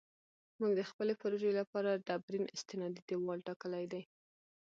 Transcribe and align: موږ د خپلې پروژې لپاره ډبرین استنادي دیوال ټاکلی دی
موږ 0.59 0.71
د 0.75 0.81
خپلې 0.89 1.13
پروژې 1.21 1.51
لپاره 1.59 2.01
ډبرین 2.07 2.45
استنادي 2.55 3.01
دیوال 3.09 3.39
ټاکلی 3.47 3.85
دی 3.93 4.01